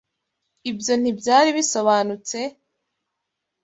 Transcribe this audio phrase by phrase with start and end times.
[0.69, 2.37] Ibyo ntibyari bisobanutse?